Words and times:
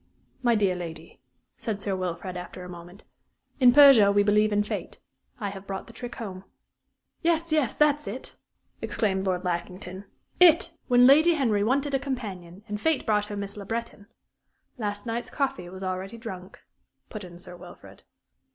"My 0.41 0.55
dear 0.55 0.73
lady," 0.73 1.21
said 1.57 1.79
Sir 1.79 1.95
Wilfrid, 1.95 2.35
after 2.35 2.63
a 2.63 2.67
moment, 2.69 3.03
"in 3.59 3.71
Persia 3.71 4.11
we 4.11 4.23
believe 4.23 4.51
in 4.51 4.63
fate; 4.63 4.99
I 5.39 5.51
have 5.51 5.67
brought 5.67 5.85
the 5.85 5.93
trick 5.93 6.15
home." 6.15 6.43
"Yes, 7.21 7.51
yes, 7.51 7.77
that's 7.77 8.07
it!" 8.07 8.35
exclaimed 8.81 9.27
Lord 9.27 9.43
Lackington 9.43 10.05
it! 10.39 10.75
When 10.87 11.05
Lady 11.05 11.35
Henry 11.35 11.63
wanted 11.63 11.93
a 11.93 11.99
companion 11.99 12.63
and 12.67 12.81
fate 12.81 13.05
brought 13.05 13.25
her 13.25 13.37
Miss 13.37 13.55
Le 13.55 13.63
Breton" 13.63 14.07
"Last 14.79 15.05
night's 15.05 15.29
coffee 15.29 15.69
was 15.69 15.83
already 15.83 16.17
drunk," 16.17 16.63
put 17.11 17.23
in 17.23 17.37
Sir 17.37 17.55
Wilfrid. 17.55 18.03